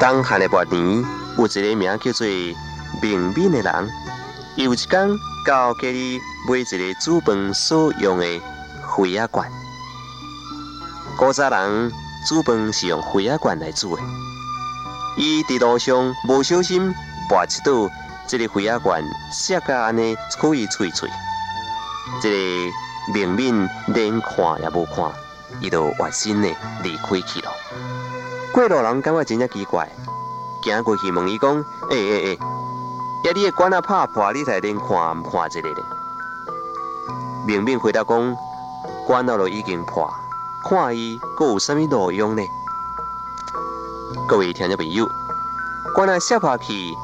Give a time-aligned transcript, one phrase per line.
[0.00, 1.04] 东汉的末年，
[1.38, 2.26] 有一个名叫做
[3.00, 3.90] 明敏的人，
[4.56, 5.08] 有一天
[5.46, 8.26] 到家里买一个煮饭所用的
[8.82, 9.50] 灰鸭罐。
[11.16, 11.92] 古早人
[12.28, 14.02] 煮饭是用灰鸭罐来煮的。
[15.16, 16.92] 伊伫路上无小心
[17.30, 17.90] 拔一道，
[18.26, 21.08] 这个灰鸭罐摔到安尼可以碎碎。
[22.20, 25.10] 这个明敏连看也无看，
[25.60, 26.48] 伊就坏心的
[26.82, 27.63] 离开去了。
[28.54, 29.90] 过路人感觉真正奇怪，
[30.62, 31.56] 行过去问伊讲
[31.90, 32.34] ：“诶诶诶，
[33.24, 35.84] 呀，你的管啊拍破，你才连看唔看一个咧？”
[37.44, 38.36] 明明回答讲
[39.08, 40.08] ：“管啊都已经破，
[40.70, 42.42] 看伊阁有啥物路用呢？”
[44.28, 45.04] 各位听众朋友，
[45.92, 46.94] 管啊摔破去，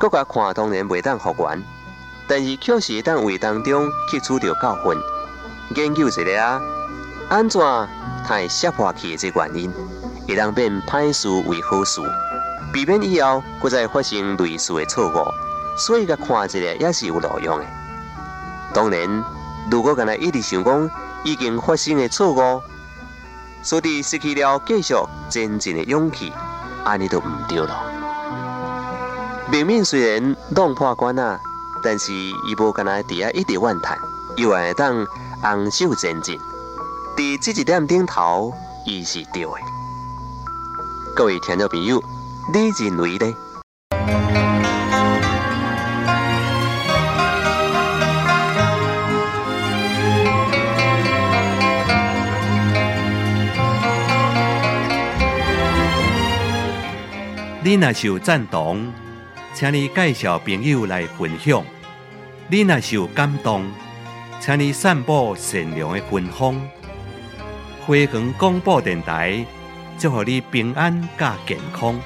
[0.00, 1.64] 各甲看当然袂当复原，
[2.28, 5.00] 但是确实当为当中吸取着教训，
[5.76, 6.60] 研究一下啊，
[7.28, 7.60] 安怎
[8.28, 9.72] 才会摔破去这原因？
[10.28, 12.02] 会当变歹事为好事，
[12.70, 15.24] 避免以后不再发生类似的错误。
[15.78, 17.64] 所以，甲看一下也是有路用的。
[18.74, 19.24] 当然，
[19.70, 20.90] 如果干来一直想讲
[21.24, 22.60] 已经发生的错误，
[23.62, 24.94] 所以失去了继续
[25.30, 26.30] 前进的勇气，
[26.84, 27.80] 安尼就唔对了。
[29.50, 31.40] 明明虽然弄破关啊，
[31.82, 33.96] 但是伊无干来伫遐一直怨叹，
[34.36, 35.06] 又会当
[35.44, 36.38] 昂首前进。
[37.18, 38.54] 伫这一点顶头，
[38.86, 39.50] 伊是对的。
[41.16, 42.00] 各位听众朋友，
[42.54, 43.34] 你认为呢？
[57.64, 58.92] 你若是有赞同，
[59.54, 61.64] 请你介绍朋友来分享；
[62.46, 63.68] 你若是有感动，
[64.38, 66.56] 请你散布善良的芬芳。
[67.88, 69.42] 花光广播电台。
[69.98, 71.98] 祝福你平安加健康。